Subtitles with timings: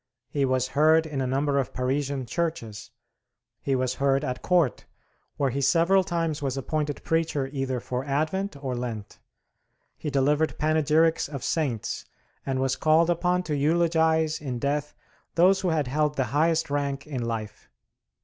[0.31, 2.89] He was heard in a number of Parisian churches;
[3.61, 4.85] he was heard at court,
[5.37, 9.19] where he several times was appointed preacher either for Advent or Lent;
[9.99, 12.05] he delivered panegyrics of saints,
[12.47, 14.95] and was called upon to eulogize in death
[15.35, 17.69] those who had held the highest rank in life.